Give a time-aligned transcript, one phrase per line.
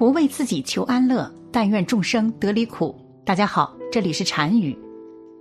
[0.00, 2.98] 不为自己求安乐，但愿众生得离苦。
[3.22, 4.74] 大家好，这里是禅语，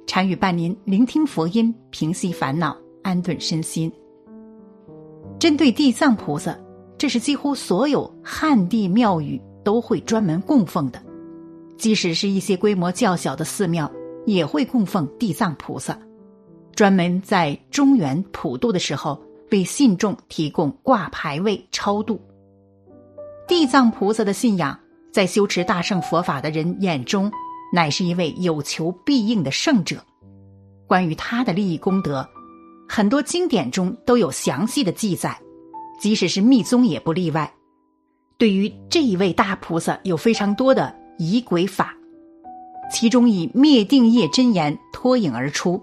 [0.06, 3.90] 禅语伴您聆听佛音，平息烦恼，安顿身心。
[5.40, 6.60] 针对地藏菩萨，
[6.98, 11.02] 这是几乎所有汉地庙宇都会专门供奉的，
[11.78, 13.90] 即使是一些规模较小的寺庙，
[14.26, 15.98] 也会供奉地藏菩萨，
[16.76, 22.20] 专门在中原普渡的时候为信众提供挂牌位超度。
[23.50, 24.80] 地藏菩萨的信仰，
[25.12, 27.32] 在修持大圣佛法的人眼中，
[27.74, 29.98] 乃是一位有求必应的圣者。
[30.86, 32.24] 关于他的利益功德，
[32.88, 35.36] 很多经典中都有详细的记载，
[36.00, 37.52] 即使是密宗也不例外。
[38.38, 41.92] 对于这一位大菩萨，有非常多的仪轨法，
[42.92, 45.82] 其中以灭定业真言脱颖而出。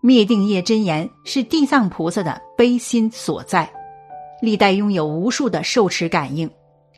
[0.00, 3.72] 灭定业真言是地藏菩萨的悲心所在，
[4.40, 6.50] 历代拥有无数的受持感应。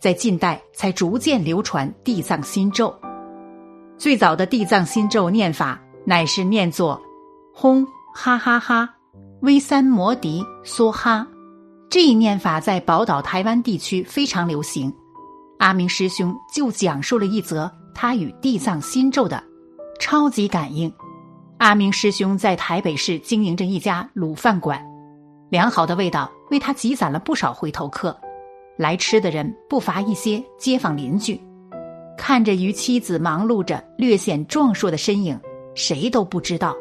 [0.05, 2.95] 在近代才逐渐流传地藏心咒。
[3.97, 7.01] 最早的地藏心咒念法乃是念作
[7.57, 8.87] “轰哈哈哈，
[9.41, 11.27] 威三摩迪梭哈”。
[11.89, 14.95] 这一念法在宝岛台湾地区非常流行。
[15.59, 19.43] 阿明师兄就讲述了一则他与地藏心咒的
[19.99, 20.93] 超级感应。
[21.57, 24.79] 阿明师兄在台北市经营着一家卤饭馆，
[25.49, 28.15] 良好的味道为他积攒了不少回头客。
[28.77, 31.41] 来吃的人不乏一些街坊邻居，
[32.17, 35.39] 看着与妻子忙碌着、略显壮硕的身影，
[35.75, 36.75] 谁都不知道，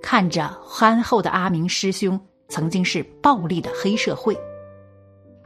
[0.00, 4.38] 看着憨厚的阿明师兄曾经是暴力的黑社会。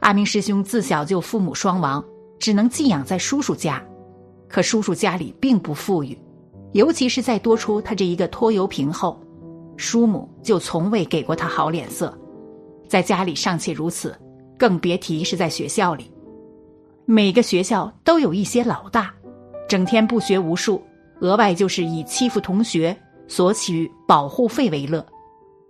[0.01, 2.03] 阿明师兄自小就父母双亡，
[2.37, 3.83] 只能寄养在叔叔家，
[4.47, 6.15] 可叔叔家里并不富裕，
[6.73, 9.19] 尤其是在多出他这一个拖油瓶后，
[9.77, 12.15] 叔母就从未给过他好脸色，
[12.87, 14.15] 在家里尚且如此。
[14.57, 16.09] 更别提是在学校里，
[17.05, 19.13] 每个学校都有一些老大，
[19.67, 20.83] 整天不学无术，
[21.21, 22.95] 额外就是以欺负同学、
[23.27, 25.05] 索取保护费为乐。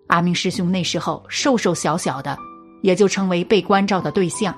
[0.07, 2.37] 阿明师兄那时候瘦瘦小小的，
[2.83, 4.55] 也就成为被关照的对象。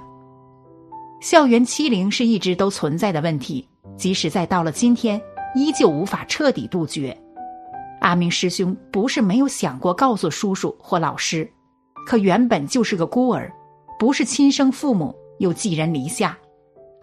[1.22, 5.20] 校园欺凌是一直都存在的问题，即使在到了今天，
[5.56, 7.18] 依旧无法彻底杜绝。
[8.02, 11.50] 阿明师兄不是没有想过告诉叔叔或老师，
[12.06, 13.52] 可原本就是个孤儿。
[14.00, 16.38] 不是亲生父母，又寄人篱下，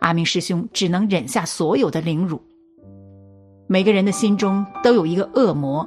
[0.01, 2.41] 阿明师兄只能忍下所有的凌辱。
[3.67, 5.87] 每个人的心中都有一个恶魔，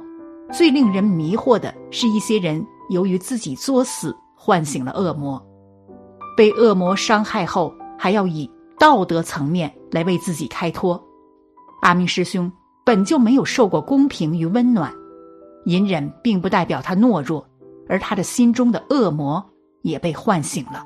[0.52, 5.42] 最令人迷惑的是一些人由于自己作死，唤醒了恶魔，
[6.36, 11.02] 被恶魔伤害后，还要以道德层面来为自己开脱。
[11.80, 12.50] 阿明师兄
[12.84, 14.92] 本就没有受过公平与温暖，
[15.64, 17.46] 隐忍并不代表他懦弱，
[17.88, 19.42] 而他的心中的恶魔
[19.82, 20.84] 也被唤醒了。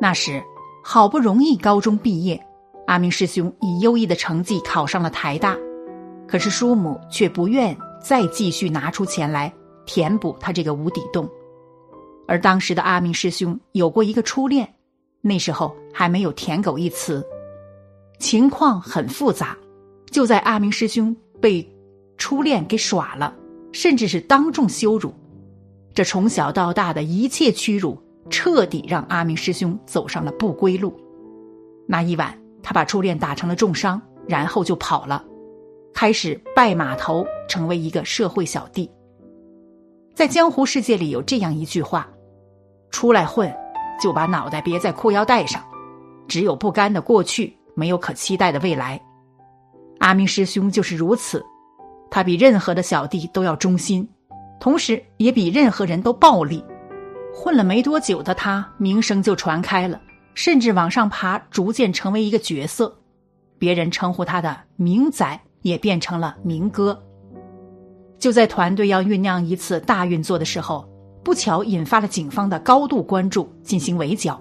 [0.00, 0.42] 那时，
[0.84, 2.40] 好不容易高中毕业，
[2.86, 5.56] 阿明师兄以优异的成绩考上了台大，
[6.26, 9.52] 可是叔母却不愿再继续拿出钱来
[9.86, 11.28] 填补他这个无底洞。
[12.28, 14.72] 而当时的阿明师兄有过一个初恋，
[15.20, 17.26] 那时候还没有“舔狗”一词，
[18.20, 19.56] 情况很复杂。
[20.10, 21.66] 就在阿明师兄被
[22.16, 23.34] 初恋给耍了，
[23.72, 25.12] 甚至是当众羞辱，
[25.92, 28.00] 这从小到大的一切屈辱。
[28.30, 30.92] 彻底让阿明师兄走上了不归路。
[31.86, 35.24] 那一晚，他把初恋打成了重伤，然后就跑了，
[35.94, 38.90] 开始拜码头，成为一个社会小弟。
[40.14, 42.08] 在江湖世界里，有这样一句话
[42.90, 43.54] ：“出来混，
[44.00, 45.62] 就把脑袋别在裤腰带上，
[46.26, 49.00] 只有不甘的过去，没有可期待的未来。”
[50.00, 51.44] 阿明师兄就是如此，
[52.10, 54.08] 他比任何的小弟都要忠心，
[54.60, 56.62] 同时也比任何人都暴力。
[57.34, 60.00] 混了没多久的他，名声就传开了，
[60.34, 62.94] 甚至往上爬，逐渐成为一个角色。
[63.58, 67.00] 别人称呼他的“明仔”，也变成了“明哥”。
[68.18, 70.88] 就在团队要酝酿一次大运作的时候，
[71.22, 74.40] 不巧引发了警方的高度关注，进行围剿。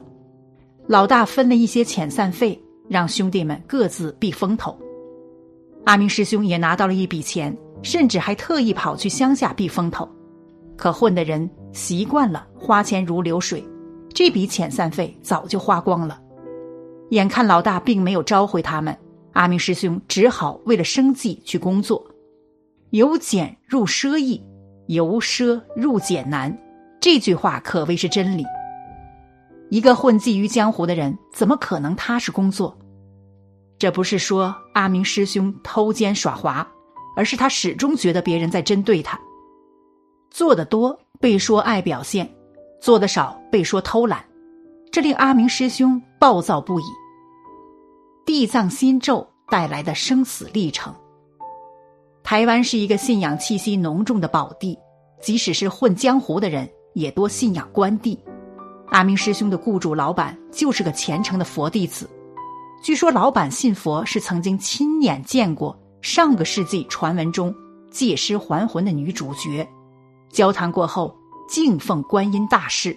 [0.87, 2.59] 老大分了一些遣散费，
[2.89, 4.75] 让兄弟们各自避风头。
[5.85, 10.07] 阿明师兄也拿到了一笔钱，甚至还特意跑去乡下避风头。
[10.75, 13.63] 可混的人习惯了花钱如流水，
[14.13, 16.21] 这笔遣散费早就花光了。
[17.11, 18.97] 眼看老大并没有召回他们，
[19.33, 22.05] 阿明师兄只好为了生计去工作。
[22.89, 24.43] 由俭入奢易，
[24.87, 26.57] 由奢入俭难，
[26.99, 28.43] 这句话可谓是真理。
[29.69, 32.77] 一个混迹于江湖的人，怎么可能踏实工作？
[33.77, 36.67] 这不是说阿明师兄偷奸耍滑，
[37.15, 39.19] 而是他始终觉得别人在针对他。
[40.31, 42.29] 做的多被说爱表现，
[42.81, 44.23] 做的少被说偷懒，
[44.91, 46.83] 这令阿明师兄暴躁不已。
[48.25, 50.93] 地藏心咒带来的生死历程。
[52.23, 54.77] 台湾是一个信仰气息浓重的宝地，
[55.21, 58.19] 即使是混江湖的人，也多信仰关帝。
[58.89, 62.09] 阿明师兄的雇主老板就是个虔诚的佛弟子。
[62.83, 67.53] 据说老板信佛是曾经亲眼见过上个世纪传闻中
[67.89, 69.67] 借尸还魂的女主角，
[70.29, 71.15] 交谈过后
[71.47, 72.95] 敬奉观音大士，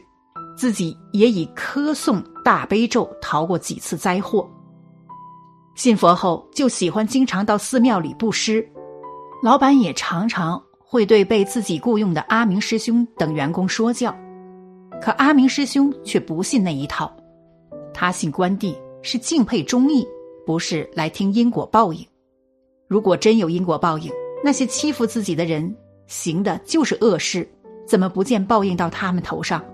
[0.57, 4.49] 自己也以磕诵大悲咒逃过几次灾祸。
[5.75, 8.67] 信佛后就喜欢经常到寺庙里布施，
[9.43, 14.15] 老板也常常会对被自己雇佣的阿明师兄等员工说教，
[15.01, 17.11] 可阿明师兄却不信那一套，
[17.95, 18.77] 他信关帝。
[19.03, 20.07] 是敬佩忠义，
[20.45, 22.07] 不是来听因果报应。
[22.87, 24.13] 如果真有因果报应，
[24.45, 25.75] 那些欺负自己的人
[26.11, 27.49] 行的就是恶事，
[27.87, 29.65] 怎么不见报应到他们头上？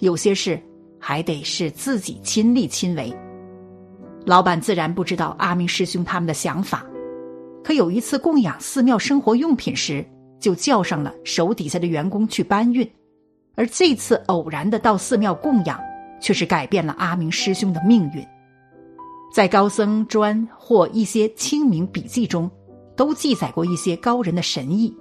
[0.00, 0.60] 有些事
[0.98, 3.10] 还得是自己亲力亲为。
[4.26, 6.84] 老板自然不知道阿明师兄他们的想法，
[7.64, 10.04] 可有一次供养寺庙生活用品时，
[10.38, 12.86] 就叫上了手底下的员工去搬运，
[13.54, 15.80] 而这次偶然的到寺庙供养，
[16.20, 18.22] 却是改变了阿明师兄的命运。
[19.32, 22.50] 在高僧传或一些清明笔记中，
[22.94, 24.94] 都记载过一些高人的神意，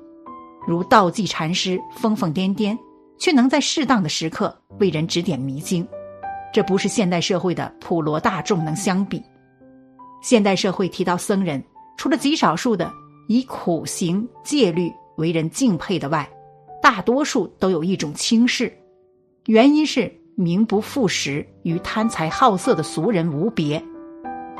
[0.69, 2.77] 如道济禅师疯疯癫癫，
[3.17, 5.83] 却能在适当的时刻为人指点迷津，
[6.53, 9.19] 这不是现代社会的普罗大众能相比。
[10.21, 11.63] 现代社会提到僧人，
[11.97, 12.93] 除了极少数的
[13.27, 16.29] 以苦行戒律为人敬佩的外，
[16.83, 18.71] 大多数都有一种轻视，
[19.47, 23.83] 原因是名不副实，与贪财好色的俗人无别。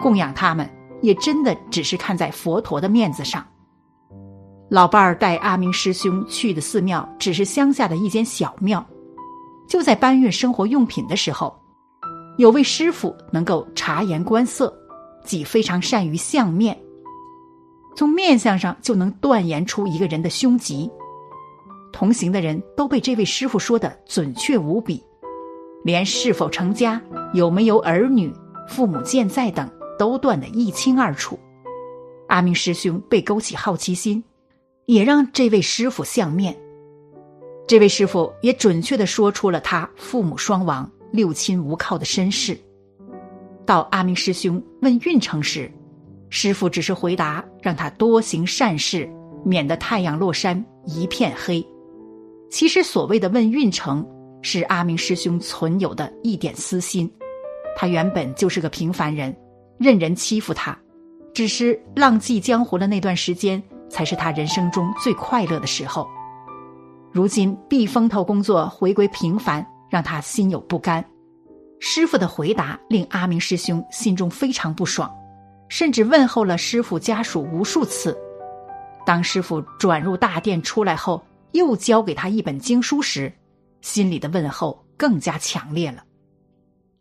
[0.02, 0.68] 供养他们，
[1.04, 3.46] 也真的只是看在佛陀的面子上。
[4.70, 8.86] 老伴儿带阿明师兄去的寺庙，只是乡下的一间小庙。
[9.68, 11.60] 就在搬运生活用品的时候，
[12.38, 14.74] 有位师傅能够察言观色，
[15.26, 16.78] 既非常善于相面，
[17.96, 20.90] 从面相上就能断言出一个人的凶吉。
[21.92, 25.04] 同行的人都被这位师傅说的准确无比，
[25.84, 27.02] 连是否成家、
[27.34, 28.32] 有没有儿女、
[28.68, 29.70] 父母健在等。
[30.00, 31.38] 都断得一清二楚。
[32.30, 34.24] 阿明师兄被勾起好奇心，
[34.90, 36.58] 也让这位师傅相面。
[37.68, 42.58] 这位师傅也准确的说出了他父母双亡、六亲无靠的身世。
[43.68, 45.72] 到阿明师兄问运程时，
[46.32, 49.08] 师傅只是回答让他多行善事，
[49.46, 51.64] 免得太阳落山一片黑。
[52.50, 54.04] 其实所谓的问运程，
[54.42, 57.08] 是阿明师兄存有的一点私心。
[57.78, 59.36] 他原本就是个平凡人。
[59.78, 60.76] 任人欺负他，
[61.32, 66.08] 只是浪迹江湖的那段时间，才是他人生中最快乐的时候。
[67.12, 71.04] 如今避风头工作回归平凡，让他心有不甘。
[71.80, 75.10] 师傅的回答令阿明师兄心中非常不爽，
[75.68, 78.18] 甚至问候了师傅家属无数次。
[79.06, 83.34] 当师傅转入大殿出来后，又交给他一本经书时，
[83.82, 86.04] 心里的问候更加强烈了。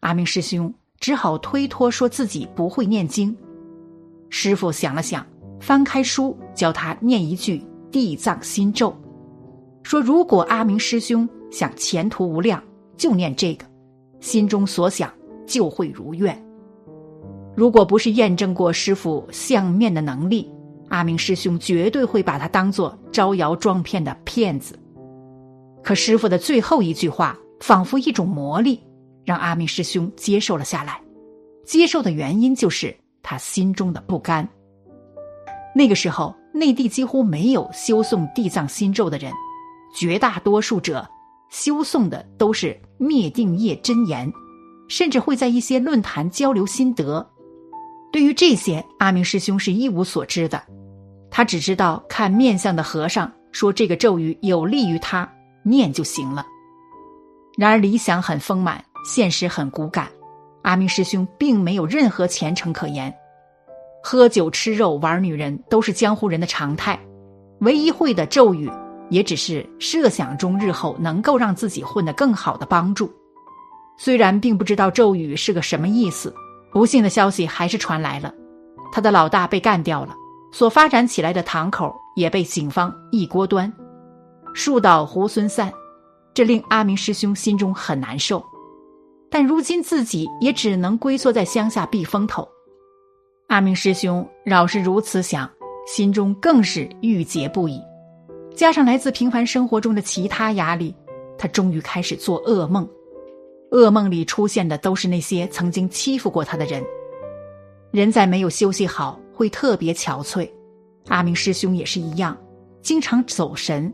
[0.01, 0.75] 阿明师兄。
[1.01, 3.33] 只好推脱说自己不会念经。
[4.31, 5.25] 师傅想了想，
[5.61, 8.95] 翻开书教他念一句地藏心咒，
[9.83, 12.63] 说：“如果阿明师兄想前途无量，
[12.97, 13.65] 就念这个，
[14.21, 15.13] 心中所想
[15.47, 16.41] 就会如愿。
[17.57, 20.51] 如果不是验证过师傅相面的能力，
[20.89, 24.79] 阿明师兄绝对会把他当做招摇撞骗的骗子。
[25.83, 28.81] 可师傅的最后一句话，仿佛一种魔力。”
[29.25, 30.99] 让阿明师兄接受了下来，
[31.67, 34.49] 接受的原因就是他心中的不甘。
[35.79, 39.33] 那个时候，内地几乎没有修诵地藏心咒的人，
[39.95, 41.09] 绝大多数者
[41.51, 44.29] 修诵的都是灭定业真言，
[44.89, 47.25] 甚至会在一些论坛交流心得。
[48.13, 50.61] 对于这些，阿明师兄是一无所知的，
[51.31, 55.31] 他只知道看面相的和尚说这个咒语有利于他
[55.63, 56.45] 念就行了。
[57.57, 58.85] 然而理想很丰满。
[59.05, 60.09] 现实很骨感，
[60.63, 63.15] 阿明师兄并没有任何前程可言，
[64.11, 66.99] 喝酒吃肉玩女人都是江湖人的常态，
[67.61, 68.71] 唯一会的咒语
[69.11, 73.13] 也只是设想中日后能够让自己混得更好的帮助。
[73.99, 76.35] 虽然并不知道咒语是个什么意思，
[76.73, 78.33] 不幸的消息还是传来了，
[78.91, 80.15] 他的老大被干掉了，
[80.53, 83.71] 所发展起来的堂口也被警方一锅端，
[84.55, 85.71] 树倒猢狲散，
[86.33, 88.43] 这令阿明师兄心中很难受。
[89.31, 92.49] 但如今自己也只能龟缩在乡下避风头。
[93.49, 95.51] 阿明师兄饶是如此想，
[95.87, 97.81] 心中更是郁结不已。
[98.55, 100.95] 加上来自平凡生活中的其他压力，
[101.39, 102.87] 他终于开始做噩梦。
[103.71, 106.85] 噩梦里出现的都是那些曾经欺负过他的人。
[107.91, 110.47] 人在没有休息好，会特别憔悴。
[111.09, 112.37] 阿明师兄也是一样，
[112.83, 113.91] 经常走神。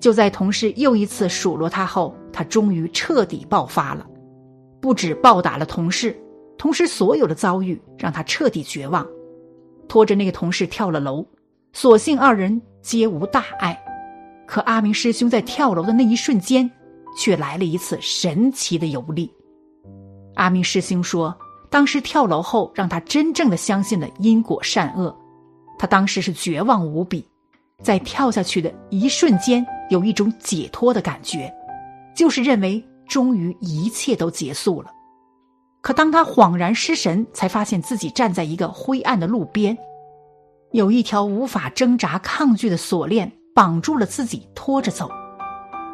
[0.00, 4.04] 就在同事又一次数落他后，他终于彻底爆发了，
[4.80, 6.20] 不止暴打了同事，
[6.62, 9.04] 同时所有的遭遇让他彻底绝望，
[9.88, 11.26] 拖着那个同事跳了楼。
[11.72, 13.76] 所幸二人皆无大碍，
[14.46, 16.70] 可阿明师兄在跳楼的那一瞬间，
[17.18, 19.28] 却来了一次神奇的游历。
[20.36, 21.36] 阿明师兄说，
[21.68, 25.12] 当时跳楼后，让他真正的相信了因果善恶。
[25.80, 27.26] 他当时是绝望无比，
[27.82, 29.66] 在跳下去的一瞬间。
[29.90, 31.52] 有一种解脱的感觉，
[32.14, 34.92] 就是认为终于一切都结束了。
[35.82, 39.76] 可当他恍然失神，才发现自己站在一个灰暗的路边，
[40.70, 45.10] 有一条无法挣扎抗拒的锁链绑住了自己，拖着走，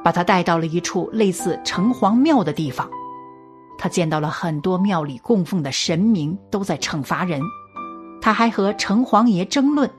[0.04, 2.88] 把他带到了一处类似城隍庙的地方。
[3.78, 7.40] 他见到了很多庙里供奉的神明都在惩罚人，
[8.20, 9.90] 他还和城隍爷争论，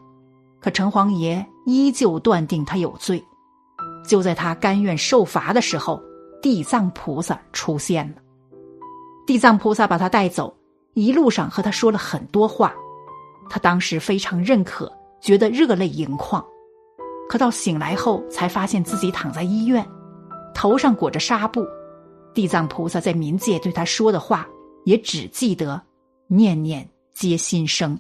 [0.62, 3.24] 可城隍爷依旧断定他有罪。
[4.08, 6.00] 就在他甘愿受罚的时候，
[6.44, 8.16] 地藏菩萨出现了。
[9.30, 10.52] 地藏菩萨把他带走，
[10.96, 12.74] 一路上和他说了很多话，
[13.48, 16.44] 他当时非常认可，觉得热泪盈眶。
[17.30, 19.88] 可到醒来后，才发现自己躺在医院，
[20.56, 21.64] 头上裹着纱布。
[22.34, 24.48] 地藏菩萨在冥界对他说的话，
[24.84, 25.80] 也只记得
[26.26, 27.96] 念念皆心生。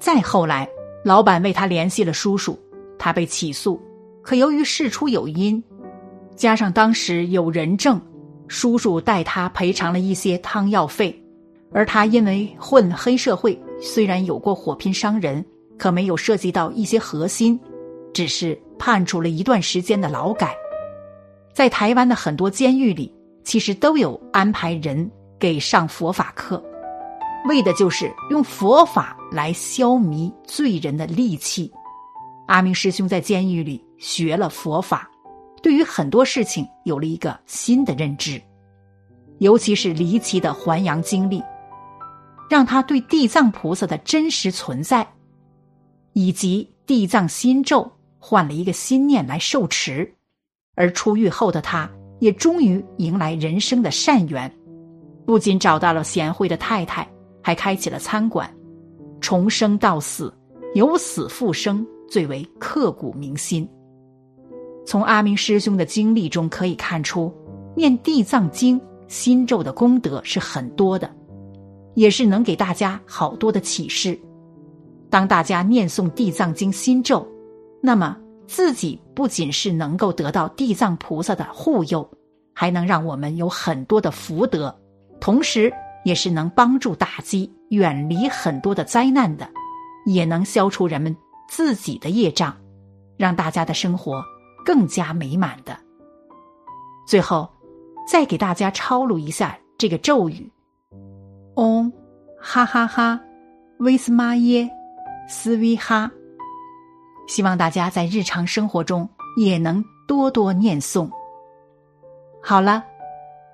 [0.00, 0.66] 再后来，
[1.04, 2.58] 老板为他联系了叔叔，
[2.98, 3.78] 他被起诉。
[4.22, 5.62] 可由于事出有因，
[6.34, 8.00] 加上当时有人证，
[8.48, 11.14] 叔叔代他赔偿了一些汤药费，
[11.72, 15.44] 而他因为混黑社会，虽然有过火拼伤人，
[15.78, 17.58] 可没有涉及到一些核心，
[18.12, 20.54] 只是判处了一段时间的劳改。
[21.52, 23.12] 在台湾的很多监狱里，
[23.44, 26.62] 其实都有安排人给上佛法课，
[27.48, 31.72] 为的就是用佛法来消弭罪人的戾气。
[32.46, 33.82] 阿明师兄在监狱里。
[33.96, 35.10] 学了佛法，
[35.64, 38.38] 对于很多事情有了一个新的认知，
[39.38, 41.42] 尤其是离奇的还阳经历，
[42.50, 45.10] 让他对地藏菩萨的真实存在，
[46.12, 50.14] 以及地藏心咒换了一个心念来受持。
[50.74, 51.90] 而出狱后的他，
[52.20, 54.54] 也终于迎来人生的善缘，
[55.24, 57.08] 不仅找到了贤惠的太太，
[57.42, 58.54] 还开启了餐馆。
[59.18, 60.30] 重生到死，
[60.74, 63.66] 由死复生，最为刻骨铭心。
[64.84, 67.32] 从阿明师兄的经历中可以看出，
[67.74, 71.10] 念地藏经心咒的功德是很多的，
[71.94, 74.18] 也是能给大家好多的启示。
[75.08, 77.26] 当大家念诵地藏经心咒，
[77.80, 82.08] 那么自己不仅是能够得到地藏菩萨的护佑，
[82.52, 84.76] 还能让我们有很多的福德，
[85.20, 85.72] 同时
[86.04, 89.48] 也是能帮助打击、远离很多的灾难的，
[90.04, 91.16] 也能消除人们
[91.48, 92.54] 自己的业障，
[93.16, 94.22] 让大家的生活。
[94.64, 95.76] 更加美满的。
[97.06, 97.48] 最后，
[98.08, 100.50] 再给大家抄录一下这个咒语：
[101.56, 101.92] 嗡，
[102.40, 103.20] 哈哈哈，
[103.78, 104.68] 威斯玛耶，
[105.28, 106.10] 斯维哈。
[107.26, 111.10] 希望大家在日常生活中也能多多念诵。
[112.42, 112.84] 好了，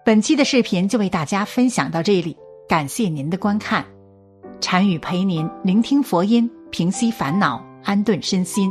[0.04, 2.36] 本期的视频就为大家分享到这里，
[2.68, 3.84] 感谢您的观看。
[4.60, 8.70] 禅语陪您聆听佛音，平息烦恼，安顿身心。